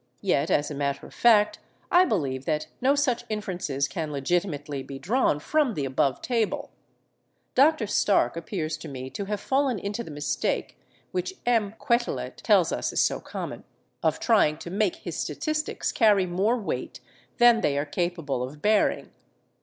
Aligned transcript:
Yet, 0.23 0.49
as 0.49 0.71
a 0.71 0.73
matter 0.73 1.05
of 1.05 1.13
fact, 1.13 1.59
I 1.91 2.05
believe 2.05 2.45
that 2.45 2.65
no 2.81 2.95
such 2.95 3.23
inferences 3.29 3.87
can 3.87 4.11
legitimately 4.11 4.81
be 4.81 4.97
drawn 4.97 5.39
from 5.39 5.75
the 5.75 5.85
above 5.85 6.23
table. 6.23 6.71
Dr. 7.53 7.85
Stark 7.85 8.35
appears 8.35 8.77
to 8.77 8.87
me 8.87 9.11
to 9.11 9.25
have 9.25 9.39
fallen 9.39 9.77
into 9.77 10.03
the 10.03 10.09
mistake, 10.09 10.75
which 11.11 11.35
M. 11.45 11.73
Quetelet 11.77 12.37
tells 12.37 12.71
us 12.71 12.91
is 12.91 12.99
so 12.99 13.19
common, 13.19 13.63
of 14.01 14.19
trying 14.19 14.57
to 14.57 14.71
make 14.71 14.95
his 14.95 15.17
statistics 15.17 15.91
carry 15.91 16.25
more 16.25 16.57
weight 16.57 16.99
than 17.37 17.61
they 17.61 17.77
are 17.77 17.85
capable 17.85 18.41
of 18.41 18.59
bearing. 18.59 19.11